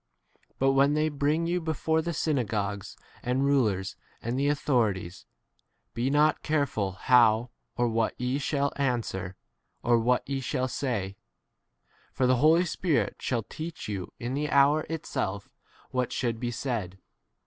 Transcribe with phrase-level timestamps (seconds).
[0.57, 5.27] But when they bring you before the synagogues and rulers and the authorities,
[5.93, 9.33] be not careful how or what ye shall an 12 swer,
[9.83, 11.17] or what ye shall say;
[12.11, 15.51] for the Holy Spirit shall teach you in the hour itself
[15.91, 16.97] what should be said.